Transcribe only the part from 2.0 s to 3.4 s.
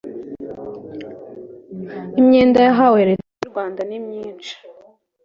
imyenda yahawe Leta